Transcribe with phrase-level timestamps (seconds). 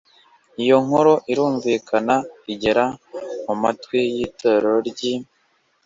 [0.63, 2.15] iyo nkuru irumvikana
[2.53, 2.85] igera
[3.45, 5.13] mu matwi y itorero ry i